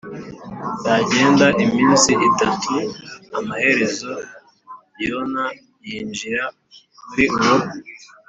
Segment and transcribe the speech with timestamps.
[0.87, 2.73] yagenda iminsi itatu
[3.37, 4.11] Amaherezo
[5.07, 5.45] Yona
[5.87, 6.43] yinjira
[7.05, 7.57] muri uwo